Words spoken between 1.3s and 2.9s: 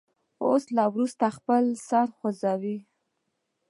خپل سر وخوځوئ.